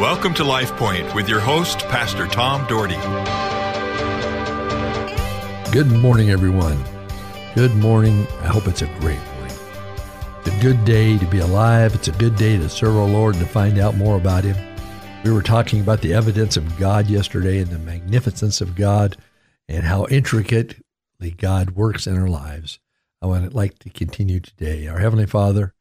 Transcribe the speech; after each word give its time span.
Welcome 0.00 0.32
to 0.36 0.44
Life 0.44 0.74
Point 0.76 1.14
with 1.14 1.28
your 1.28 1.40
host, 1.40 1.80
Pastor 1.88 2.26
Tom 2.26 2.66
Dougherty. 2.66 2.96
Good 5.72 5.88
morning, 5.88 6.30
everyone. 6.30 6.82
Good 7.54 7.74
morning. 7.74 8.26
I 8.40 8.46
hope 8.46 8.66
it's 8.66 8.80
a 8.80 8.86
great 8.86 9.18
morning. 9.18 9.56
It's 10.38 10.56
a 10.56 10.60
good 10.62 10.82
day 10.86 11.18
to 11.18 11.26
be 11.26 11.40
alive. 11.40 11.94
It's 11.94 12.08
a 12.08 12.12
good 12.12 12.34
day 12.36 12.56
to 12.56 12.70
serve 12.70 12.96
our 12.96 13.06
Lord 13.06 13.34
and 13.34 13.44
to 13.44 13.50
find 13.50 13.78
out 13.78 13.98
more 13.98 14.16
about 14.16 14.44
Him. 14.44 14.56
We 15.22 15.32
were 15.32 15.42
talking 15.42 15.82
about 15.82 16.00
the 16.00 16.14
evidence 16.14 16.56
of 16.56 16.78
God 16.78 17.10
yesterday 17.10 17.58
and 17.58 17.68
the 17.68 17.78
magnificence 17.78 18.62
of 18.62 18.76
God 18.76 19.18
and 19.68 19.84
how 19.84 20.06
intricately 20.06 21.32
God 21.36 21.72
works 21.72 22.06
in 22.06 22.16
our 22.16 22.26
lives. 22.26 22.80
I 23.20 23.26
would 23.26 23.52
like 23.52 23.78
to 23.80 23.90
continue 23.90 24.40
today. 24.40 24.88
Our 24.88 24.98
Heavenly 24.98 25.26
Father, 25.26 25.74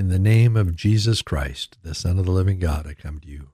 in 0.00 0.08
the 0.08 0.18
name 0.18 0.56
of 0.56 0.74
Jesus 0.74 1.20
Christ, 1.20 1.76
the 1.82 1.94
Son 1.94 2.18
of 2.18 2.24
the 2.24 2.32
living 2.32 2.58
God, 2.58 2.86
I 2.86 2.94
come 2.94 3.18
to 3.18 3.28
you, 3.28 3.50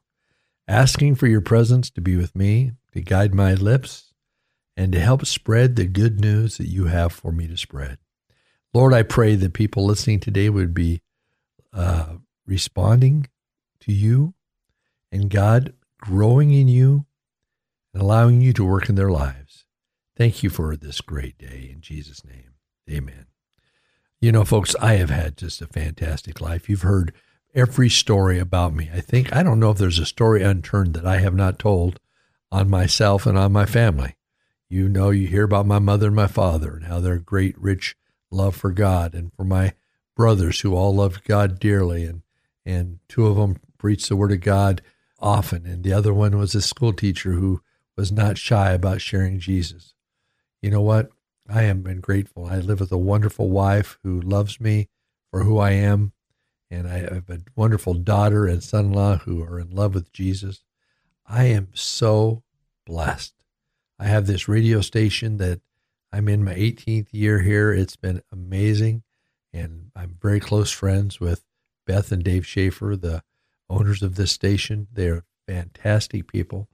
asking 0.68 1.16
for 1.16 1.26
your 1.26 1.40
presence 1.40 1.90
to 1.90 2.00
be 2.00 2.14
with 2.16 2.36
me, 2.36 2.70
to 2.92 3.00
guide 3.00 3.34
my 3.34 3.54
lips, 3.54 4.14
and 4.76 4.92
to 4.92 5.00
help 5.00 5.26
spread 5.26 5.74
the 5.74 5.86
good 5.86 6.20
news 6.20 6.56
that 6.58 6.68
you 6.68 6.84
have 6.84 7.12
for 7.12 7.32
me 7.32 7.48
to 7.48 7.56
spread. 7.56 7.98
Lord, 8.72 8.94
I 8.94 9.02
pray 9.02 9.34
that 9.34 9.54
people 9.54 9.86
listening 9.86 10.20
today 10.20 10.48
would 10.48 10.72
be 10.72 11.02
uh, 11.72 12.18
responding 12.46 13.26
to 13.80 13.92
you 13.92 14.34
and 15.10 15.28
God 15.28 15.74
growing 16.00 16.52
in 16.52 16.68
you 16.68 17.06
and 17.92 18.00
allowing 18.00 18.40
you 18.40 18.52
to 18.52 18.64
work 18.64 18.88
in 18.88 18.94
their 18.94 19.10
lives. 19.10 19.64
Thank 20.16 20.44
you 20.44 20.50
for 20.50 20.76
this 20.76 21.00
great 21.00 21.38
day. 21.38 21.70
In 21.72 21.80
Jesus' 21.80 22.24
name, 22.24 22.54
amen. 22.88 23.26
You 24.20 24.32
know, 24.32 24.44
folks, 24.44 24.74
I 24.80 24.94
have 24.94 25.10
had 25.10 25.36
just 25.36 25.60
a 25.60 25.66
fantastic 25.66 26.40
life. 26.40 26.68
You've 26.68 26.82
heard 26.82 27.12
every 27.54 27.90
story 27.90 28.38
about 28.38 28.74
me. 28.74 28.90
I 28.92 29.00
think, 29.00 29.34
I 29.34 29.42
don't 29.42 29.60
know 29.60 29.70
if 29.70 29.78
there's 29.78 29.98
a 29.98 30.06
story 30.06 30.42
unturned 30.42 30.94
that 30.94 31.06
I 31.06 31.18
have 31.18 31.34
not 31.34 31.58
told 31.58 32.00
on 32.50 32.70
myself 32.70 33.26
and 33.26 33.36
on 33.36 33.52
my 33.52 33.66
family. 33.66 34.16
You 34.68 34.88
know, 34.88 35.10
you 35.10 35.26
hear 35.26 35.44
about 35.44 35.66
my 35.66 35.78
mother 35.78 36.06
and 36.06 36.16
my 36.16 36.26
father 36.26 36.74
and 36.74 36.86
how 36.86 37.00
their 37.00 37.18
great, 37.18 37.58
rich 37.58 37.94
love 38.30 38.56
for 38.56 38.70
God 38.70 39.14
and 39.14 39.32
for 39.34 39.44
my 39.44 39.74
brothers 40.16 40.60
who 40.60 40.74
all 40.74 40.94
loved 40.94 41.24
God 41.24 41.60
dearly. 41.60 42.04
And, 42.04 42.22
and 42.64 42.98
two 43.08 43.26
of 43.26 43.36
them 43.36 43.58
preached 43.78 44.08
the 44.08 44.16
word 44.16 44.32
of 44.32 44.40
God 44.40 44.80
often. 45.20 45.66
And 45.66 45.84
the 45.84 45.92
other 45.92 46.14
one 46.14 46.38
was 46.38 46.54
a 46.54 46.62
school 46.62 46.92
teacher 46.92 47.32
who 47.32 47.60
was 47.96 48.10
not 48.10 48.38
shy 48.38 48.72
about 48.72 49.00
sharing 49.00 49.38
Jesus. 49.38 49.94
You 50.62 50.70
know 50.70 50.82
what? 50.82 51.10
I 51.48 51.62
am 51.62 51.82
been 51.82 52.00
grateful. 52.00 52.46
I 52.46 52.58
live 52.58 52.80
with 52.80 52.92
a 52.92 52.98
wonderful 52.98 53.50
wife 53.50 53.98
who 54.02 54.20
loves 54.20 54.60
me 54.60 54.88
for 55.30 55.44
who 55.44 55.58
I 55.58 55.72
am, 55.72 56.12
and 56.70 56.88
I 56.88 56.98
have 56.98 57.30
a 57.30 57.40
wonderful 57.54 57.94
daughter 57.94 58.46
and 58.46 58.62
son-in-law 58.62 59.18
who 59.18 59.42
are 59.42 59.60
in 59.60 59.70
love 59.70 59.94
with 59.94 60.12
Jesus. 60.12 60.64
I 61.26 61.44
am 61.44 61.68
so 61.74 62.42
blessed. 62.84 63.34
I 63.98 64.06
have 64.06 64.26
this 64.26 64.48
radio 64.48 64.80
station 64.80 65.36
that 65.38 65.60
I'm 66.12 66.28
in 66.28 66.44
my 66.44 66.54
18th 66.54 67.08
year 67.12 67.40
here. 67.40 67.72
It's 67.72 67.96
been 67.96 68.22
amazing, 68.32 69.02
and 69.52 69.90
I'm 69.94 70.18
very 70.20 70.40
close 70.40 70.70
friends 70.72 71.20
with 71.20 71.44
Beth 71.86 72.10
and 72.10 72.24
Dave 72.24 72.46
Schaefer, 72.46 72.96
the 72.96 73.22
owners 73.70 74.02
of 74.02 74.16
this 74.16 74.32
station. 74.32 74.88
They're 74.92 75.24
fantastic 75.46 76.26
people, 76.26 76.68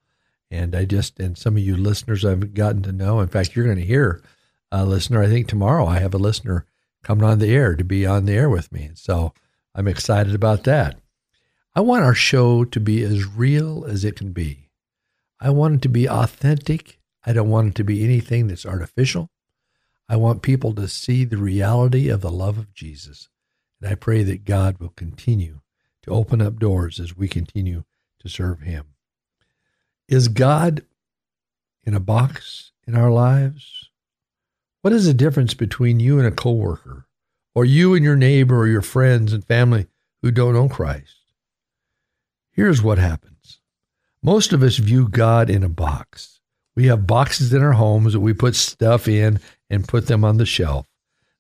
and 0.51 0.75
I 0.75 0.87
just 0.87 1.21
and 1.21 1.37
some 1.37 1.57
of 1.57 1.63
you 1.63 1.77
listeners 1.77 2.25
I've 2.25 2.55
gotten 2.55 2.83
to 2.83 2.93
know. 2.93 3.21
In 3.21 3.29
fact, 3.29 3.55
you're 3.55 3.67
going 3.67 3.77
to 3.77 3.85
hear 3.85 4.23
a 4.73 4.85
listener. 4.87 5.23
I 5.23 5.29
think 5.29 5.47
tomorrow 5.47 5.87
I 5.87 5.99
have 5.99 6.15
a 6.15 6.19
listener 6.19 6.67
coming 7.05 7.25
on 7.25 7.39
the 7.39 7.55
air 7.55 7.77
to 7.77 7.85
be 7.85 8.07
on 8.07 8.25
the 8.25 8.33
air 8.33 8.49
with 8.49 8.73
me. 8.73 8.91
So 8.95 9.35
I'm 9.75 9.87
excited 9.87 10.35
about 10.35 10.65
that. 10.65 10.99
I 11.75 11.81
want 11.81 12.05
our 12.05 12.15
show 12.15 12.65
to 12.65 12.81
be 12.81 13.03
as 13.03 13.27
real 13.27 13.85
as 13.85 14.05
it 14.05 14.17
can 14.17 14.33
be. 14.33 14.71
I 15.41 15.51
want 15.51 15.77
it 15.77 15.83
to 15.83 15.89
be 15.89 16.09
authentic. 16.09 16.99
I 17.25 17.33
don't 17.33 17.51
want 17.51 17.69
it 17.69 17.75
to 17.77 17.85
be 17.85 18.03
anything 18.03 18.47
that's 18.47 18.67
artificial. 18.67 19.31
I 20.09 20.17
want 20.17 20.43
people 20.43 20.75
to 20.75 20.89
see 20.89 21.25
the 21.25 21.37
reality 21.37 22.09
of 22.09 22.21
the 22.21 22.31
love 22.31 22.59
of 22.59 22.75
Jesus. 22.75 23.29
And 23.81 23.91
I 23.91 23.95
pray 23.95 24.23
that 24.25 24.45
God 24.45 24.79
will 24.79 24.91
continue 24.91 25.61
to 26.03 26.11
open 26.11 26.43
up 26.43 26.59
doors 26.59 26.99
as 26.99 27.17
we 27.17 27.29
continue 27.29 27.85
to 28.21 28.29
serve 28.29 28.61
Him. 28.61 28.87
Is 30.09 30.29
God 30.29 30.85
in 31.85 31.95
a 31.95 32.01
box 32.01 32.73
in 32.87 32.95
our 32.95 33.11
lives? 33.11 33.91
What 34.83 34.93
is 34.93 35.07
the 35.07 35.15
difference 35.15 35.55
between 35.55 36.01
you 36.01 36.19
and 36.19 36.27
a 36.27 36.33
coworker, 36.33 37.07
or 37.55 37.65
you 37.65 37.95
and 37.95 38.05
your 38.05 38.17
neighbor, 38.17 38.59
or 38.59 38.67
your 38.67 38.83
friends 38.83 39.33
and 39.33 39.45
family 39.45 39.87
who 40.23 40.33
don't 40.33 40.55
know 40.55 40.69
Christ? 40.69 41.15
Here's 42.51 42.83
what 42.83 42.99
happens 42.99 43.61
most 44.25 44.53
of 44.53 44.61
us 44.61 44.79
view 44.79 45.07
God 45.07 45.49
in 45.49 45.63
a 45.63 45.69
box. 45.69 46.41
We 46.75 46.87
have 46.87 47.07
boxes 47.07 47.55
in 47.55 47.63
our 47.63 47.75
homes 47.75 48.13
that 48.13 48.21
we 48.21 48.33
put 48.33 48.57
stuff 48.57 49.07
in 49.07 49.39
and 49.71 49.87
put 49.87 50.09
them 50.09 50.25
on 50.25 50.39
the 50.39 50.47
shelf. 50.47 50.87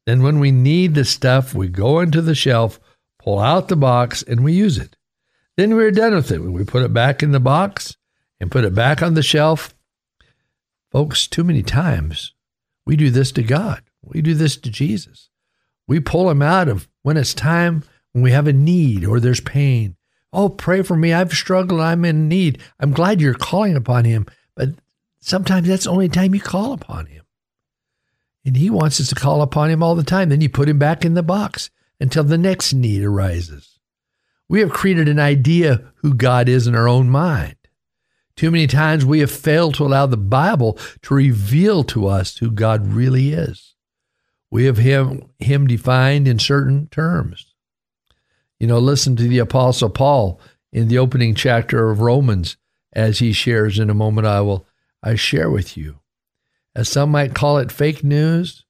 Then, 0.07 0.23
when 0.23 0.39
we 0.39 0.53
need 0.53 0.95
the 0.95 1.05
stuff, 1.05 1.53
we 1.53 1.67
go 1.67 1.99
into 1.99 2.23
the 2.23 2.37
shelf, 2.37 2.79
pull 3.19 3.41
out 3.41 3.67
the 3.67 3.77
box, 3.77 4.23
and 4.23 4.45
we 4.45 4.53
use 4.53 4.79
it. 4.79 4.97
Then 5.57 5.75
we're 5.75 5.91
done 5.91 6.15
with 6.15 6.31
it. 6.31 6.39
We 6.39 6.63
put 6.63 6.85
it 6.85 6.93
back 6.93 7.25
in 7.25 7.33
the 7.33 7.41
box 7.41 7.97
and 8.39 8.53
put 8.53 8.65
it 8.65 8.75
back 8.75 9.03
on 9.03 9.15
the 9.15 9.23
shelf. 9.23 9.75
Folks, 10.93 11.27
too 11.27 11.43
many 11.43 11.65
times 11.65 12.35
we 12.85 12.97
do 12.97 13.11
this 13.11 13.33
to 13.33 13.43
God. 13.43 13.83
We 14.03 14.23
do 14.23 14.35
this 14.35 14.57
to 14.57 14.71
Jesus. 14.71 15.31
We 15.87 16.01
pull 16.01 16.31
him 16.31 16.43
out 16.43 16.69
of 16.69 16.89
when 17.03 17.17
it's 17.17 17.35
time, 17.35 17.85
when 18.13 18.23
we 18.23 18.33
have 18.33 18.47
a 18.47 18.53
need 18.53 19.05
or 19.05 19.21
there's 19.21 19.41
pain. 19.41 19.97
Oh, 20.33 20.49
pray 20.49 20.83
for 20.83 20.97
me. 20.97 21.13
I've 21.13 21.33
struggled. 21.33 21.81
I'm 21.81 22.05
in 22.05 22.29
need. 22.29 22.61
I'm 22.81 22.93
glad 22.93 23.21
you're 23.21 23.35
calling 23.35 23.77
upon 23.77 24.05
him. 24.05 24.27
But 24.55 24.71
sometimes 25.21 25.69
that's 25.69 25.85
the 25.85 25.91
only 25.91 26.09
time 26.09 26.35
you 26.35 26.41
call 26.41 26.73
upon 26.73 27.07
him. 27.07 27.23
And 28.45 28.57
he 28.57 28.71
wants 28.71 29.01
us 29.01 29.09
to 29.09 29.15
call 29.15 29.43
upon 29.43 29.71
him 29.71 29.83
all 29.83 29.95
the 29.95 30.03
time. 30.03 30.31
Then 30.31 30.41
you 30.41 30.49
put 30.49 30.69
him 30.69 30.79
back 30.79 31.05
in 31.05 31.15
the 31.15 31.23
box 31.23 31.71
until 32.01 32.25
the 32.25 32.39
next 32.39 32.73
need 32.73 33.05
arises. 33.05 33.79
We 34.49 34.61
have 34.61 34.71
created 34.71 35.09
an 35.09 35.21
idea 35.21 35.93
who 35.97 36.15
God 36.15 36.49
is 36.49 36.67
in 36.67 36.75
our 36.75 36.89
own 36.89 37.09
mind. 37.09 37.57
Too 38.37 38.51
many 38.51 38.67
times 38.67 39.05
we 39.05 39.21
have 39.21 39.31
failed 39.31 39.75
to 39.75 39.85
allow 39.85 40.07
the 40.07 40.17
Bible 40.17 40.79
to 41.03 41.15
reveal 41.15 41.85
to 41.85 42.07
us 42.07 42.39
who 42.39 42.51
God 42.51 42.87
really 42.87 43.33
is. 43.33 43.75
We 44.51 44.65
have 44.65 44.79
him, 44.79 45.31
him 45.39 45.67
defined 45.67 46.29
in 46.29 46.39
certain 46.39 46.89
terms. 46.89 47.55
You 48.59 48.67
know, 48.67 48.79
listen 48.79 49.17
to 49.17 49.29
the 49.29 49.39
Apostle 49.39 49.91
Paul 49.91 50.41
in 50.73 50.89
the 50.89 50.99
opening 50.99 51.35
chapter 51.35 51.91
of 51.91 52.01
Romans 52.01 52.57
as 52.93 53.19
he 53.19 53.33
shares 53.33 53.79
in 53.79 53.91
a 53.91 53.95
moment 53.95 54.27
I 54.27 54.41
will 54.41 54.67
I 55.03 55.17
share 55.17 55.51
with 55.51 55.77
you. 55.77 55.99
As 56.75 56.89
some 56.89 57.11
might 57.11 57.35
call 57.35 57.59
it 57.59 57.73
fake 57.73 58.05
news, 58.05 58.65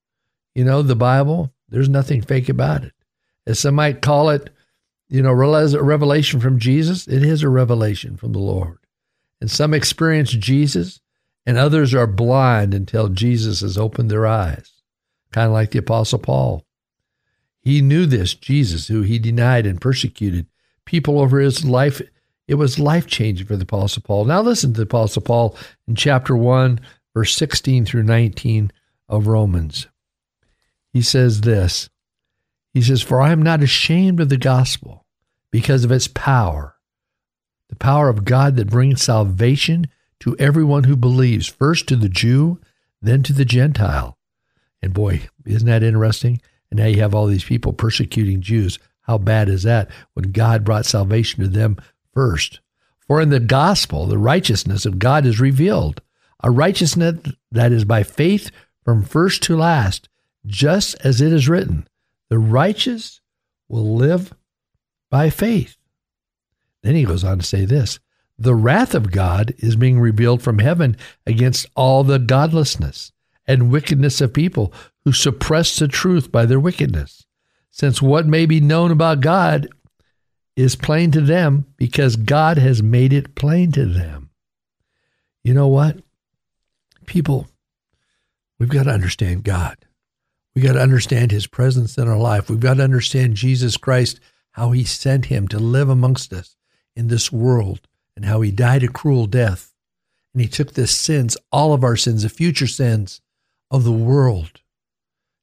you 0.54 0.64
know, 0.64 0.82
the 0.82 0.96
Bible, 0.96 1.52
there's 1.68 1.88
nothing 1.88 2.22
fake 2.22 2.48
about 2.48 2.84
it. 2.84 2.92
As 3.46 3.58
some 3.58 3.74
might 3.74 4.02
call 4.02 4.30
it, 4.30 4.50
you 5.08 5.22
know, 5.22 5.32
revelation 5.32 6.40
from 6.40 6.58
Jesus, 6.58 7.06
it 7.06 7.22
is 7.22 7.42
a 7.42 7.48
revelation 7.48 8.16
from 8.16 8.32
the 8.32 8.38
Lord. 8.38 8.78
And 9.42 9.50
some 9.50 9.74
experience 9.74 10.30
Jesus, 10.30 11.00
and 11.44 11.58
others 11.58 11.94
are 11.94 12.06
blind 12.06 12.72
until 12.72 13.08
Jesus 13.08 13.60
has 13.60 13.76
opened 13.76 14.08
their 14.08 14.24
eyes, 14.24 14.70
kind 15.32 15.48
of 15.48 15.52
like 15.52 15.72
the 15.72 15.80
Apostle 15.80 16.20
Paul. 16.20 16.64
He 17.60 17.82
knew 17.82 18.06
this 18.06 18.34
Jesus, 18.34 18.86
who 18.86 19.02
he 19.02 19.18
denied 19.18 19.66
and 19.66 19.80
persecuted 19.80 20.46
people 20.84 21.18
over 21.18 21.40
his 21.40 21.64
life. 21.64 22.00
It 22.46 22.54
was 22.54 22.78
life 22.78 23.08
changing 23.08 23.48
for 23.48 23.56
the 23.56 23.64
Apostle 23.64 24.02
Paul. 24.02 24.26
Now, 24.26 24.42
listen 24.42 24.74
to 24.74 24.76
the 24.76 24.84
Apostle 24.84 25.22
Paul 25.22 25.56
in 25.88 25.96
chapter 25.96 26.36
1, 26.36 26.78
verse 27.12 27.34
16 27.34 27.84
through 27.84 28.04
19 28.04 28.70
of 29.08 29.26
Romans. 29.26 29.88
He 30.92 31.02
says 31.02 31.40
this 31.40 31.90
He 32.74 32.80
says, 32.80 33.02
For 33.02 33.20
I 33.20 33.32
am 33.32 33.42
not 33.42 33.60
ashamed 33.60 34.20
of 34.20 34.28
the 34.28 34.36
gospel 34.36 35.04
because 35.50 35.82
of 35.82 35.90
its 35.90 36.06
power 36.06 36.76
the 37.72 37.76
power 37.76 38.10
of 38.10 38.26
God 38.26 38.56
that 38.56 38.68
brings 38.68 39.02
salvation 39.02 39.86
to 40.20 40.36
everyone 40.38 40.84
who 40.84 40.94
believes, 40.94 41.48
first 41.48 41.86
to 41.86 41.96
the 41.96 42.10
Jew, 42.10 42.60
then 43.00 43.22
to 43.22 43.32
the 43.32 43.46
Gentile. 43.46 44.18
And 44.82 44.92
boy, 44.92 45.22
isn't 45.46 45.66
that 45.66 45.82
interesting? 45.82 46.42
And 46.70 46.78
now 46.78 46.84
you 46.84 47.00
have 47.00 47.14
all 47.14 47.26
these 47.26 47.44
people 47.44 47.72
persecuting 47.72 48.42
Jews. 48.42 48.78
How 49.00 49.16
bad 49.16 49.48
is 49.48 49.62
that 49.62 49.90
when 50.12 50.32
God 50.32 50.64
brought 50.64 50.84
salvation 50.84 51.42
to 51.42 51.48
them 51.48 51.78
first? 52.12 52.60
For 53.06 53.22
in 53.22 53.30
the 53.30 53.40
gospel, 53.40 54.04
the 54.04 54.18
righteousness 54.18 54.84
of 54.84 54.98
God 54.98 55.24
is 55.24 55.40
revealed, 55.40 56.02
a 56.44 56.50
righteousness 56.50 57.20
that 57.52 57.72
is 57.72 57.86
by 57.86 58.02
faith 58.02 58.50
from 58.84 59.02
first 59.02 59.42
to 59.44 59.56
last, 59.56 60.10
just 60.44 60.94
as 61.02 61.22
it 61.22 61.32
is 61.32 61.48
written, 61.48 61.88
the 62.28 62.38
righteous 62.38 63.22
will 63.66 63.96
live 63.96 64.34
by 65.08 65.30
faith. 65.30 65.78
Then 66.82 66.94
he 66.94 67.04
goes 67.04 67.24
on 67.24 67.38
to 67.38 67.44
say 67.44 67.64
this 67.64 68.00
the 68.38 68.54
wrath 68.54 68.94
of 68.94 69.12
God 69.12 69.54
is 69.58 69.76
being 69.76 70.00
revealed 70.00 70.42
from 70.42 70.58
heaven 70.58 70.96
against 71.26 71.66
all 71.76 72.02
the 72.02 72.18
godlessness 72.18 73.12
and 73.46 73.70
wickedness 73.70 74.20
of 74.20 74.32
people 74.32 74.72
who 75.04 75.12
suppress 75.12 75.76
the 75.76 75.88
truth 75.88 76.32
by 76.32 76.46
their 76.46 76.60
wickedness. 76.60 77.26
Since 77.70 78.02
what 78.02 78.26
may 78.26 78.46
be 78.46 78.60
known 78.60 78.90
about 78.90 79.20
God 79.20 79.68
is 80.56 80.76
plain 80.76 81.10
to 81.12 81.20
them 81.20 81.66
because 81.76 82.16
God 82.16 82.58
has 82.58 82.82
made 82.82 83.12
it 83.12 83.34
plain 83.34 83.72
to 83.72 83.86
them. 83.86 84.30
You 85.44 85.54
know 85.54 85.68
what? 85.68 85.98
People, 87.06 87.48
we've 88.58 88.68
got 88.68 88.84
to 88.84 88.90
understand 88.90 89.44
God. 89.44 89.76
We've 90.54 90.64
got 90.64 90.74
to 90.74 90.82
understand 90.82 91.30
his 91.30 91.46
presence 91.46 91.96
in 91.96 92.08
our 92.08 92.18
life. 92.18 92.50
We've 92.50 92.60
got 92.60 92.74
to 92.74 92.84
understand 92.84 93.36
Jesus 93.36 93.76
Christ, 93.76 94.20
how 94.52 94.72
he 94.72 94.84
sent 94.84 95.26
him 95.26 95.48
to 95.48 95.58
live 95.58 95.88
amongst 95.88 96.32
us 96.32 96.56
in 96.94 97.08
this 97.08 97.32
world, 97.32 97.88
and 98.16 98.24
how 98.24 98.40
he 98.40 98.50
died 98.50 98.82
a 98.82 98.88
cruel 98.88 99.26
death. 99.26 99.72
And 100.34 100.42
he 100.42 100.48
took 100.48 100.72
the 100.72 100.86
sins, 100.86 101.36
all 101.50 101.72
of 101.72 101.84
our 101.84 101.96
sins, 101.96 102.22
the 102.22 102.28
future 102.28 102.66
sins 102.66 103.20
of 103.70 103.84
the 103.84 103.92
world, 103.92 104.60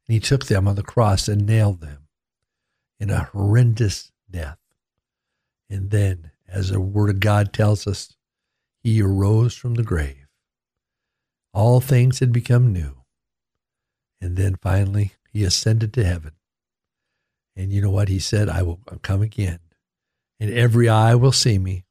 and 0.08 0.14
he 0.14 0.20
took 0.20 0.46
them 0.46 0.68
on 0.68 0.76
the 0.76 0.84
cross 0.84 1.28
and 1.28 1.46
nailed 1.46 1.82
them 1.82 2.08
in 3.00 3.10
a 3.10 3.30
horrendous 3.32 4.12
death. 4.30 4.58
And 5.70 5.92
then, 5.92 6.32
as 6.48 6.70
the 6.70 6.80
Word 6.80 7.10
of 7.10 7.20
God 7.20 7.54
tells 7.54 7.86
us, 7.86 8.16
he 8.82 9.02
arose 9.02 9.56
from 9.56 9.76
the 9.76 9.84
grave. 9.84 10.28
All 11.54 11.80
things 11.80 12.20
had 12.20 12.32
become 12.32 12.74
new. 12.74 12.96
And 14.22 14.36
then 14.36 14.56
finally, 14.56 15.14
he 15.32 15.44
ascended 15.44 15.94
to 15.94 16.04
heaven. 16.04 16.32
And 17.56 17.72
you 17.72 17.82
know 17.82 17.92
what? 17.92 18.10
He 18.10 18.20
said, 18.20 18.50
I 18.50 18.64
will 18.64 18.80
come 19.02 19.22
again, 19.22 19.60
and 20.40 20.52
every 20.52 20.88
eye 20.88 21.16
will 21.16 21.32
see 21.32 21.58
me, 21.58 21.86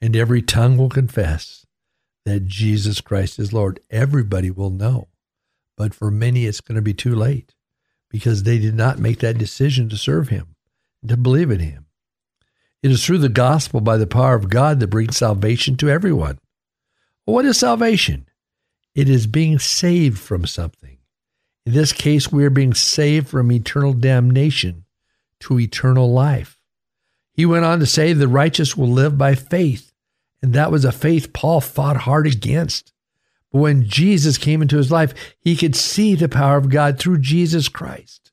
and 0.00 0.16
every 0.16 0.42
tongue 0.42 0.76
will 0.76 0.88
confess 0.88 1.66
that 2.24 2.46
Jesus 2.46 3.00
Christ 3.00 3.38
is 3.38 3.52
Lord. 3.52 3.80
Everybody 3.90 4.50
will 4.50 4.70
know. 4.70 5.08
But 5.76 5.94
for 5.94 6.10
many, 6.10 6.46
it's 6.46 6.60
going 6.60 6.76
to 6.76 6.82
be 6.82 6.94
too 6.94 7.14
late 7.14 7.54
because 8.10 8.42
they 8.42 8.58
did 8.58 8.74
not 8.74 8.98
make 8.98 9.20
that 9.20 9.38
decision 9.38 9.88
to 9.90 9.96
serve 9.96 10.28
him, 10.28 10.56
to 11.06 11.16
believe 11.16 11.50
in 11.50 11.60
him. 11.60 11.86
It 12.82 12.90
is 12.90 13.04
through 13.04 13.18
the 13.18 13.28
gospel 13.28 13.80
by 13.80 13.96
the 13.96 14.06
power 14.06 14.34
of 14.34 14.48
God 14.48 14.80
that 14.80 14.88
brings 14.88 15.16
salvation 15.16 15.76
to 15.78 15.90
everyone. 15.90 16.38
What 17.24 17.44
is 17.44 17.58
salvation? 17.58 18.26
It 18.94 19.08
is 19.08 19.26
being 19.26 19.58
saved 19.58 20.18
from 20.18 20.46
something. 20.46 20.98
In 21.66 21.72
this 21.72 21.92
case, 21.92 22.30
we 22.30 22.44
are 22.44 22.50
being 22.50 22.74
saved 22.74 23.28
from 23.28 23.50
eternal 23.50 23.92
damnation 23.92 24.84
to 25.40 25.58
eternal 25.58 26.12
life. 26.12 26.55
He 27.36 27.44
went 27.44 27.66
on 27.66 27.80
to 27.80 27.86
say 27.86 28.14
the 28.14 28.28
righteous 28.28 28.76
will 28.76 28.88
live 28.88 29.18
by 29.18 29.34
faith, 29.34 29.92
and 30.42 30.54
that 30.54 30.72
was 30.72 30.86
a 30.86 30.92
faith 30.92 31.34
Paul 31.34 31.60
fought 31.60 31.98
hard 31.98 32.26
against. 32.26 32.94
But 33.52 33.58
when 33.58 33.86
Jesus 33.86 34.38
came 34.38 34.62
into 34.62 34.78
his 34.78 34.90
life, 34.90 35.12
he 35.38 35.54
could 35.54 35.76
see 35.76 36.14
the 36.14 36.30
power 36.30 36.56
of 36.56 36.70
God 36.70 36.98
through 36.98 37.18
Jesus 37.18 37.68
Christ. 37.68 38.32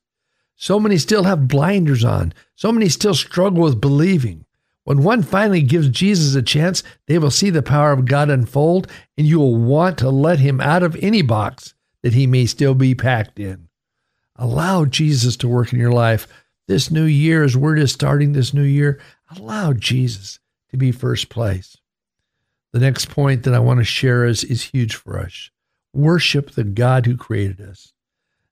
So 0.56 0.80
many 0.80 0.98
still 0.98 1.26
have 1.26 1.50
blinders 1.50 2.06
on. 2.06 2.34
So 2.56 2.72
many 2.72 2.88
still 2.88 3.14
struggle 3.14 3.64
with 3.64 3.82
believing. 3.82 4.46
When 4.86 5.04
one 5.04 5.22
finally 5.22 5.62
gives 5.62 5.90
Jesus 5.90 6.36
a 6.36 6.42
chance, 6.42 6.84
they 7.08 7.18
will 7.18 7.32
see 7.32 7.50
the 7.50 7.62
power 7.62 7.92
of 7.92 8.06
God 8.06 8.30
unfold, 8.30 8.90
and 9.18 9.28
you 9.28 9.40
will 9.40 9.56
want 9.56 9.98
to 9.98 10.10
let 10.10 10.40
him 10.40 10.62
out 10.62 10.84
of 10.84 10.96
any 11.02 11.22
box 11.22 11.74
that 12.04 12.14
he 12.14 12.26
may 12.26 12.46
still 12.46 12.74
be 12.74 12.96
packed 12.96 13.40
in. 13.40 13.68
Allow 14.38 14.86
Jesus 14.86 15.36
to 15.38 15.48
work 15.48 15.74
in 15.74 15.80
your 15.80 15.92
life. 15.92 16.28
This 16.68 16.92
new 16.92 17.04
year, 17.06 17.44
as 17.44 17.58
we're 17.58 17.76
just 17.76 17.94
starting 17.94 18.34
this 18.34 18.54
new 18.54 18.64
year, 18.64 19.00
allow 19.36 19.74
Jesus 19.74 20.40
to 20.72 20.78
be 20.78 20.92
first 20.92 21.30
place. 21.30 21.78
The 22.72 22.80
next 22.80 23.10
point 23.10 23.44
that 23.44 23.54
I 23.54 23.60
want 23.60 23.80
to 23.80 23.84
share 23.84 24.26
is, 24.26 24.44
is 24.44 24.64
huge 24.64 24.96
for 24.96 25.20
us. 25.20 25.50
Worship 25.94 26.52
the 26.52 26.64
God 26.64 27.06
who 27.06 27.18
created 27.18 27.62
us, 27.62 27.94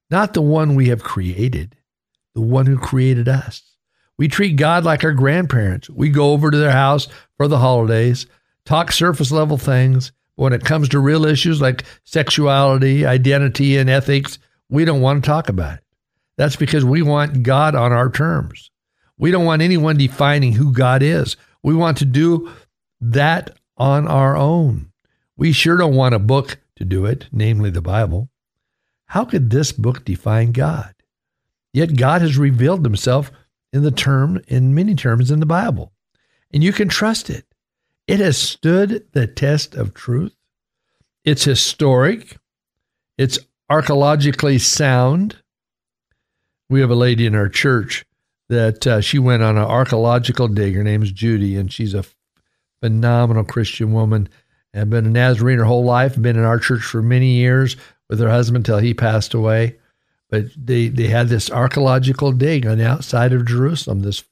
not 0.09 0.33
the 0.33 0.41
one 0.41 0.75
we 0.75 0.89
have 0.89 1.03
created 1.03 1.75
the 2.33 2.41
one 2.41 2.65
who 2.65 2.77
created 2.77 3.27
us. 3.27 3.63
We 4.17 4.27
treat 4.27 4.55
God 4.55 4.83
like 4.83 5.03
our 5.03 5.13
grandparents. 5.13 5.89
We 5.89 6.09
go 6.09 6.31
over 6.31 6.51
to 6.51 6.57
their 6.57 6.71
house 6.71 7.07
for 7.37 7.47
the 7.47 7.57
holidays, 7.57 8.27
talk 8.65 8.91
surface 8.91 9.31
level 9.31 9.57
things. 9.57 10.11
When 10.35 10.53
it 10.53 10.63
comes 10.65 10.89
to 10.89 10.99
real 10.99 11.25
issues 11.25 11.61
like 11.61 11.83
sexuality, 12.03 13.05
identity, 13.05 13.77
and 13.77 13.89
ethics, 13.89 14.39
we 14.69 14.85
don't 14.85 15.01
want 15.01 15.23
to 15.23 15.27
talk 15.27 15.49
about 15.49 15.75
it. 15.75 15.83
That's 16.41 16.55
because 16.55 16.83
we 16.83 17.03
want 17.03 17.43
God 17.43 17.75
on 17.75 17.91
our 17.91 18.09
terms. 18.09 18.71
We 19.19 19.29
don't 19.29 19.45
want 19.45 19.61
anyone 19.61 19.95
defining 19.95 20.53
who 20.53 20.73
God 20.73 21.03
is. 21.03 21.37
We 21.61 21.75
want 21.75 21.99
to 21.99 22.05
do 22.05 22.51
that 22.99 23.59
on 23.77 24.07
our 24.07 24.35
own. 24.35 24.91
We 25.37 25.51
sure 25.51 25.77
don't 25.77 25.93
want 25.93 26.15
a 26.15 26.19
book 26.19 26.57
to 26.77 26.83
do 26.83 27.05
it, 27.05 27.27
namely 27.31 27.69
the 27.69 27.79
Bible. 27.79 28.27
How 29.05 29.23
could 29.23 29.51
this 29.51 29.71
book 29.71 30.03
define 30.03 30.51
God? 30.51 30.95
Yet 31.73 31.95
God 31.95 32.23
has 32.23 32.39
revealed 32.39 32.83
himself 32.83 33.31
in 33.71 33.83
the 33.83 33.91
term, 33.91 34.41
in 34.47 34.73
many 34.73 34.95
terms 34.95 35.29
in 35.29 35.41
the 35.41 35.45
Bible. 35.45 35.91
And 36.49 36.63
you 36.63 36.73
can 36.73 36.89
trust 36.89 37.29
it. 37.29 37.45
It 38.07 38.19
has 38.19 38.35
stood 38.35 39.05
the 39.11 39.27
test 39.27 39.75
of 39.75 39.93
truth. 39.93 40.35
It's 41.23 41.43
historic. 41.43 42.35
It's 43.19 43.37
archaeologically 43.69 44.57
sound. 44.57 45.37
We 46.71 46.79
have 46.79 46.89
a 46.89 46.95
lady 46.95 47.25
in 47.25 47.35
our 47.35 47.49
church 47.49 48.05
that 48.47 48.87
uh, 48.87 49.01
she 49.01 49.19
went 49.19 49.43
on 49.43 49.57
an 49.57 49.63
archaeological 49.63 50.47
dig. 50.47 50.73
Her 50.73 50.85
name 50.85 51.03
is 51.03 51.11
Judy, 51.11 51.57
and 51.57 51.69
she's 51.69 51.93
a 51.93 52.05
phenomenal 52.81 53.43
Christian 53.43 53.91
woman 53.91 54.29
and 54.73 54.89
been 54.89 55.05
a 55.05 55.09
Nazarene 55.09 55.57
her 55.57 55.65
whole 55.65 55.83
life, 55.83 56.15
been 56.15 56.37
in 56.37 56.45
our 56.45 56.59
church 56.59 56.83
for 56.83 57.01
many 57.01 57.31
years 57.31 57.75
with 58.09 58.21
her 58.21 58.29
husband 58.29 58.65
till 58.65 58.77
he 58.77 58.93
passed 58.93 59.33
away. 59.33 59.79
But 60.29 60.45
they, 60.55 60.87
they 60.87 61.07
had 61.07 61.27
this 61.27 61.51
archaeological 61.51 62.31
dig 62.31 62.65
on 62.65 62.77
the 62.77 62.87
outside 62.87 63.33
of 63.33 63.45
Jerusalem 63.45 63.99
this 63.99 64.23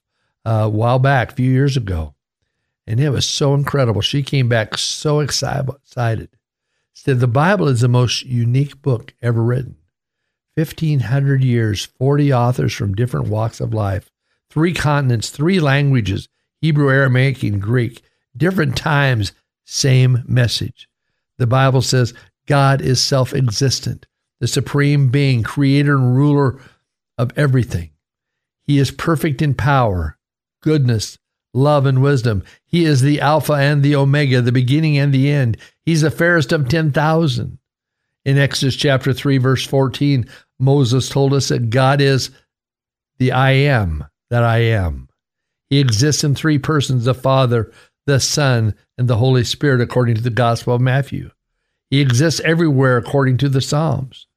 uh, 0.45 0.69
while 0.69 0.97
back, 0.97 1.33
a 1.33 1.35
few 1.35 1.51
years 1.51 1.75
ago. 1.75 2.15
And 2.87 3.01
it 3.01 3.09
was 3.09 3.27
so 3.27 3.53
incredible. 3.53 3.99
She 3.99 4.23
came 4.23 4.47
back 4.47 4.77
so 4.77 5.19
excited. 5.19 6.29
Said 6.93 7.19
the 7.19 7.27
Bible 7.27 7.67
is 7.67 7.81
the 7.81 7.89
most 7.89 8.23
unique 8.23 8.81
book 8.81 9.13
ever 9.21 9.43
written. 9.43 9.75
1,500 10.59 11.43
years, 11.43 11.85
40 11.85 12.33
authors 12.33 12.73
from 12.73 12.95
different 12.95 13.27
walks 13.27 13.59
of 13.59 13.73
life, 13.73 14.09
three 14.49 14.73
continents, 14.73 15.29
three 15.29 15.59
languages 15.59 16.27
Hebrew, 16.61 16.89
Aramaic, 16.89 17.43
and 17.43 17.61
Greek, 17.61 18.01
different 18.35 18.75
times, 18.75 19.31
same 19.65 20.23
message. 20.27 20.89
The 21.37 21.47
Bible 21.47 21.81
says 21.81 22.13
God 22.47 22.81
is 22.81 23.01
self 23.01 23.33
existent 23.33 24.05
the 24.39 24.47
supreme 24.47 25.09
being, 25.09 25.43
creator 25.43 25.95
and 25.95 26.15
ruler 26.15 26.59
of 27.17 27.37
everything. 27.37 27.91
He 28.63 28.79
is 28.79 28.91
perfect 28.91 29.41
in 29.41 29.53
power, 29.53 30.17
goodness, 30.61 31.17
love, 31.53 31.85
and 31.85 32.01
wisdom. 32.01 32.43
He 32.65 32.85
is 32.85 33.01
the 33.01 33.19
Alpha 33.19 33.53
and 33.53 33.83
the 33.83 33.95
Omega, 33.95 34.41
the 34.41 34.51
beginning 34.51 34.97
and 34.97 35.13
the 35.13 35.29
end. 35.29 35.57
He's 35.85 36.01
the 36.01 36.11
fairest 36.11 36.51
of 36.51 36.69
10,000. 36.69 37.57
In 38.25 38.37
Exodus 38.37 38.75
chapter 38.75 39.11
3, 39.11 39.37
verse 39.37 39.65
14, 39.65 40.29
Moses 40.59 41.09
told 41.09 41.33
us 41.33 41.47
that 41.49 41.69
God 41.69 42.01
is 42.01 42.31
the 43.17 43.31
I 43.31 43.51
am 43.51 44.05
that 44.29 44.43
I 44.43 44.59
am. 44.59 45.09
He 45.69 45.79
exists 45.79 46.23
in 46.23 46.35
three 46.35 46.59
persons 46.59 47.05
the 47.05 47.13
Father, 47.13 47.71
the 48.05 48.19
Son, 48.19 48.75
and 48.97 49.07
the 49.07 49.17
Holy 49.17 49.43
Spirit, 49.43 49.81
according 49.81 50.15
to 50.15 50.21
the 50.21 50.29
Gospel 50.29 50.75
of 50.75 50.81
Matthew. 50.81 51.31
He 51.89 52.01
exists 52.01 52.39
everywhere 52.41 52.97
according 52.97 53.37
to 53.37 53.49
the 53.49 53.61
Psalms. 53.61 54.27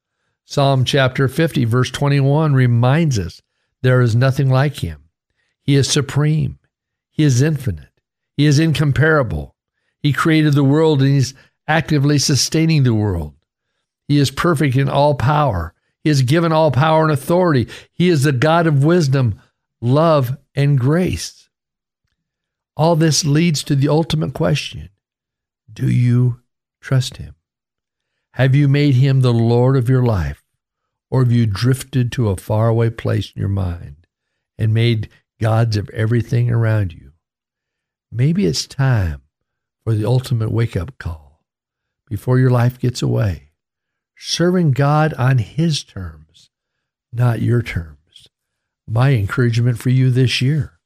Psalm 0.45 0.85
chapter 0.85 1.27
50, 1.27 1.65
verse 1.65 1.89
21 1.89 2.53
reminds 2.53 3.17
us 3.17 3.41
there 3.81 4.01
is 4.01 4.15
nothing 4.15 4.49
like 4.49 4.77
him. 4.77 5.03
He 5.61 5.75
is 5.75 5.89
supreme. 5.89 6.59
He 7.09 7.23
is 7.23 7.41
infinite. 7.41 7.89
He 8.35 8.45
is 8.45 8.59
incomparable. 8.59 9.55
He 9.99 10.13
created 10.13 10.53
the 10.53 10.63
world 10.63 11.01
and 11.01 11.11
he's 11.11 11.33
actively 11.67 12.17
sustaining 12.17 12.83
the 12.83 12.93
world. 12.93 13.33
He 14.07 14.17
is 14.17 14.31
perfect 14.31 14.75
in 14.75 14.89
all 14.89 15.15
power. 15.15 15.72
He 16.03 16.09
has 16.09 16.21
given 16.21 16.51
all 16.51 16.69
power 16.69 17.03
and 17.03 17.11
authority. 17.11 17.67
He 17.91 18.09
is 18.09 18.23
the 18.23 18.33
God 18.33 18.67
of 18.67 18.83
wisdom, 18.83 19.39
love, 19.81 20.37
and 20.53 20.77
grace. 20.77 21.49
All 22.75 22.95
this 22.95 23.23
leads 23.23 23.63
to 23.63 23.75
the 23.75 23.87
ultimate 23.87 24.33
question 24.33 24.89
Do 25.71 25.89
you 25.89 26.41
trust 26.81 27.17
him? 27.17 27.35
Have 28.31 28.53
you 28.53 28.67
made 28.67 28.95
him 28.95 29.21
the 29.21 29.33
Lord 29.33 29.77
of 29.77 29.89
your 29.89 30.03
life? 30.03 30.43
Or 31.09 31.23
have 31.23 31.31
you 31.31 31.45
drifted 31.45 32.11
to 32.13 32.29
a 32.29 32.37
faraway 32.37 32.89
place 32.89 33.31
in 33.35 33.39
your 33.39 33.49
mind 33.49 34.07
and 34.57 34.73
made 34.73 35.09
gods 35.39 35.77
of 35.77 35.87
everything 35.91 36.49
around 36.49 36.91
you? 36.91 37.11
Maybe 38.11 38.47
it's 38.47 38.65
time 38.65 39.21
for 39.83 39.93
the 39.93 40.05
ultimate 40.05 40.51
wake 40.51 40.75
up 40.75 40.97
call 40.97 41.43
before 42.07 42.39
your 42.39 42.49
life 42.49 42.79
gets 42.79 43.03
away. 43.03 43.42
Serving 44.25 44.71
God 44.71 45.13
on 45.15 45.37
His 45.37 45.83
terms, 45.83 46.49
not 47.11 47.41
your 47.41 47.61
terms. 47.61 48.29
My 48.87 49.09
encouragement 49.09 49.79
for 49.79 49.89
you 49.89 50.09
this 50.09 50.41
year 50.41 50.79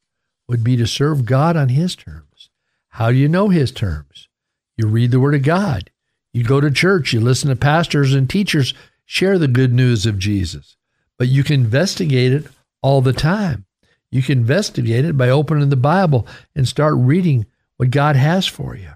would 0.48 0.64
be 0.64 0.76
to 0.76 0.88
serve 0.88 1.28
God 1.28 1.56
on 1.56 1.70
His 1.70 1.96
terms. 1.96 2.50
How 2.90 3.12
do 3.12 3.16
you 3.16 3.30
know 3.30 3.50
His 3.50 3.72
terms? 3.72 4.28
You 4.76 4.88
read 4.88 5.12
the 5.12 5.20
Word 5.20 5.36
of 5.36 5.44
God. 5.44 5.92
You 6.34 6.44
go 6.44 6.60
to 6.60 6.72
church, 6.72 7.14
you 7.14 7.22
listen 7.22 7.50
to 7.52 7.56
pastors 7.56 8.12
and 8.16 8.28
teachers 8.28 8.74
share 9.06 9.38
the 9.38 9.48
good 9.48 9.72
news 9.72 10.08
of 10.08 10.18
Jesus, 10.18 10.76
but 11.20 11.28
you 11.28 11.44
can 11.44 11.62
investigate 11.62 12.34
it 12.34 12.48
all 12.82 13.02
the 13.02 13.14
time. 13.14 13.66
You 14.10 14.24
can 14.24 14.40
investigate 14.40 15.06
it 15.06 15.16
by 15.16 15.30
opening 15.30 15.70
the 15.70 15.76
Bible 15.76 16.26
and 16.56 16.68
start 16.68 16.96
reading 16.98 17.46
what 17.76 17.92
God 17.92 18.16
has 18.16 18.48
for 18.48 18.76
you. 18.76 18.94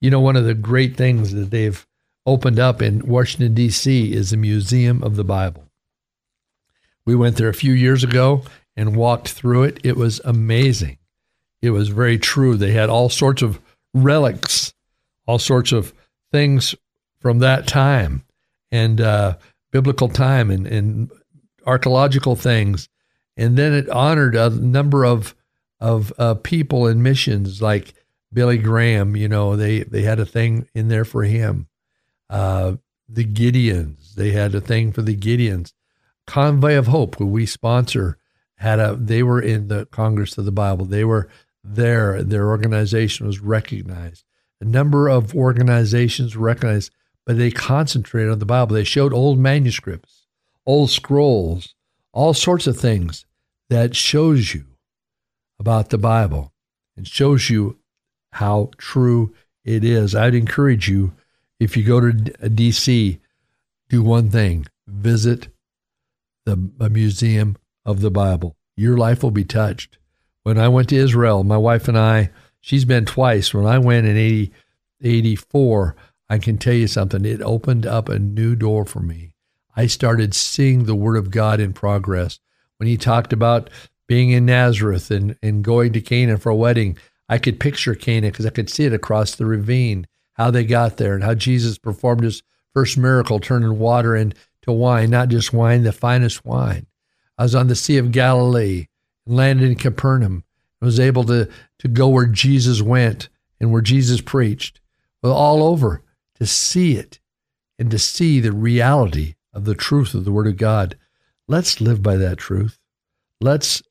You 0.00 0.10
know, 0.10 0.20
one 0.20 0.36
of 0.36 0.46
the 0.46 0.54
great 0.54 0.96
things 0.96 1.34
that 1.34 1.50
they've 1.50 1.86
opened 2.28 2.58
up 2.58 2.82
in 2.82 3.06
Washington, 3.06 3.54
D.C. 3.54 4.12
is 4.12 4.30
the 4.30 4.36
Museum 4.36 5.02
of 5.02 5.16
the 5.16 5.24
Bible. 5.24 5.64
We 7.06 7.16
went 7.16 7.36
there 7.36 7.48
a 7.48 7.54
few 7.54 7.72
years 7.72 8.04
ago 8.04 8.42
and 8.76 8.94
walked 8.94 9.28
through 9.28 9.62
it. 9.62 9.80
It 9.82 9.96
was 9.96 10.20
amazing. 10.26 10.98
It 11.62 11.70
was 11.70 11.88
very 11.88 12.18
true. 12.18 12.56
They 12.56 12.72
had 12.72 12.90
all 12.90 13.08
sorts 13.08 13.40
of 13.40 13.58
relics, 13.94 14.74
all 15.26 15.38
sorts 15.38 15.72
of 15.72 15.94
things 16.30 16.74
from 17.18 17.38
that 17.38 17.66
time 17.66 18.24
and 18.70 19.00
uh, 19.00 19.38
biblical 19.70 20.08
time 20.10 20.50
and, 20.50 20.66
and 20.66 21.10
archaeological 21.66 22.36
things. 22.36 22.90
And 23.38 23.56
then 23.56 23.72
it 23.72 23.88
honored 23.88 24.36
a 24.36 24.50
number 24.50 25.04
of 25.04 25.34
of 25.80 26.12
uh, 26.18 26.34
people 26.34 26.88
and 26.88 27.02
missions 27.02 27.62
like 27.62 27.94
Billy 28.32 28.58
Graham. 28.58 29.16
You 29.16 29.28
know, 29.28 29.56
they 29.56 29.84
they 29.84 30.02
had 30.02 30.20
a 30.20 30.26
thing 30.26 30.68
in 30.74 30.88
there 30.88 31.06
for 31.06 31.22
him. 31.22 31.68
Uh, 32.28 32.76
the 33.08 33.24
Gideons, 33.24 34.14
they 34.14 34.30
had 34.30 34.54
a 34.54 34.60
thing 34.60 34.92
for 34.92 35.02
the 35.02 35.16
Gideons. 35.16 35.72
Convoy 36.26 36.74
of 36.76 36.88
Hope, 36.88 37.16
who 37.16 37.26
we 37.26 37.46
sponsor, 37.46 38.18
had 38.56 38.78
a. 38.78 38.94
They 38.94 39.22
were 39.22 39.40
in 39.40 39.68
the 39.68 39.86
Congress 39.86 40.36
of 40.36 40.44
the 40.44 40.52
Bible. 40.52 40.84
They 40.84 41.04
were 41.04 41.28
there. 41.64 42.22
Their 42.22 42.48
organization 42.48 43.26
was 43.26 43.40
recognized. 43.40 44.24
A 44.60 44.64
number 44.64 45.08
of 45.08 45.34
organizations 45.34 46.36
recognized, 46.36 46.90
but 47.24 47.38
they 47.38 47.50
concentrated 47.50 48.32
on 48.32 48.40
the 48.40 48.46
Bible. 48.46 48.74
They 48.74 48.84
showed 48.84 49.14
old 49.14 49.38
manuscripts, 49.38 50.26
old 50.66 50.90
scrolls, 50.90 51.74
all 52.12 52.34
sorts 52.34 52.66
of 52.66 52.76
things 52.76 53.24
that 53.70 53.94
shows 53.94 54.54
you 54.54 54.64
about 55.58 55.90
the 55.90 55.98
Bible 55.98 56.52
and 56.96 57.06
shows 57.06 57.48
you 57.48 57.78
how 58.32 58.70
true 58.76 59.34
it 59.64 59.84
is. 59.84 60.14
I'd 60.14 60.34
encourage 60.34 60.88
you, 60.88 61.12
if 61.60 61.76
you 61.76 61.84
go 61.84 62.00
to 62.00 62.12
DC, 62.12 63.14
uh, 63.14 63.18
do 63.88 64.02
one 64.02 64.30
thing 64.30 64.66
visit 64.86 65.48
the 66.44 66.88
Museum 66.88 67.56
of 67.84 68.00
the 68.00 68.10
Bible. 68.10 68.56
Your 68.76 68.96
life 68.96 69.22
will 69.22 69.30
be 69.30 69.44
touched. 69.44 69.98
When 70.44 70.58
I 70.58 70.68
went 70.68 70.88
to 70.90 70.96
Israel, 70.96 71.44
my 71.44 71.58
wife 71.58 71.88
and 71.88 71.98
I, 71.98 72.30
she's 72.60 72.84
been 72.84 73.04
twice. 73.04 73.52
When 73.52 73.66
I 73.66 73.78
went 73.78 74.06
in 74.06 74.16
80, 74.16 74.52
84, 75.02 75.96
I 76.30 76.38
can 76.38 76.58
tell 76.58 76.74
you 76.74 76.86
something, 76.86 77.24
it 77.24 77.42
opened 77.42 77.86
up 77.86 78.08
a 78.08 78.18
new 78.18 78.54
door 78.54 78.84
for 78.84 79.00
me. 79.00 79.32
I 79.76 79.86
started 79.86 80.34
seeing 80.34 80.84
the 80.84 80.94
Word 80.94 81.16
of 81.16 81.30
God 81.30 81.60
in 81.60 81.72
progress. 81.72 82.40
When 82.78 82.88
he 82.88 82.96
talked 82.96 83.32
about 83.32 83.70
being 84.06 84.30
in 84.30 84.46
Nazareth 84.46 85.10
and, 85.10 85.36
and 85.42 85.62
going 85.62 85.92
to 85.92 86.00
Cana 86.00 86.38
for 86.38 86.50
a 86.50 86.56
wedding, 86.56 86.96
I 87.28 87.38
could 87.38 87.60
picture 87.60 87.94
Cana 87.94 88.28
because 88.28 88.46
I 88.46 88.50
could 88.50 88.70
see 88.70 88.84
it 88.84 88.92
across 88.92 89.34
the 89.34 89.46
ravine, 89.46 90.06
how 90.38 90.50
they 90.50 90.64
got 90.64 90.96
there 90.96 91.14
and 91.14 91.24
how 91.24 91.34
Jesus 91.34 91.76
performed 91.76 92.22
his 92.22 92.42
first 92.72 92.96
miracle, 92.96 93.40
turning 93.40 93.78
water 93.78 94.16
into 94.16 94.36
wine, 94.66 95.10
not 95.10 95.28
just 95.28 95.52
wine, 95.52 95.82
the 95.82 95.92
finest 95.92 96.44
wine. 96.44 96.86
I 97.36 97.42
was 97.42 97.54
on 97.54 97.66
the 97.66 97.74
Sea 97.74 97.98
of 97.98 98.12
Galilee 98.12 98.86
and 99.26 99.36
landed 99.36 99.68
in 99.68 99.74
Capernaum 99.74 100.44
and 100.80 100.86
was 100.86 101.00
able 101.00 101.24
to, 101.24 101.48
to 101.80 101.88
go 101.88 102.08
where 102.08 102.26
Jesus 102.26 102.80
went 102.80 103.28
and 103.60 103.72
where 103.72 103.82
Jesus 103.82 104.20
preached. 104.20 104.80
All 105.22 105.64
over 105.64 106.02
to 106.36 106.46
see 106.46 106.96
it 106.96 107.18
and 107.78 107.90
to 107.90 107.98
see 107.98 108.38
the 108.38 108.52
reality 108.52 109.34
of 109.52 109.64
the 109.64 109.74
truth 109.74 110.14
of 110.14 110.24
the 110.24 110.32
Word 110.32 110.46
of 110.46 110.56
God. 110.56 110.96
Let's 111.48 111.80
live 111.80 112.02
by 112.02 112.16
that 112.16 112.38
truth. 112.38 112.78
Let's 113.40 113.82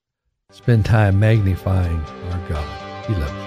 spend 0.51 0.86
time 0.86 1.20
magnifying 1.20 2.00
our 2.32 2.50
God. 2.50 3.06
He 3.08 3.13
loves 3.13 3.34
you. 3.34 3.47